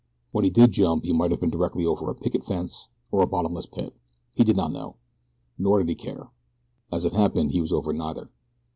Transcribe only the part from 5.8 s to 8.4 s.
he care. As it happened he was over neither.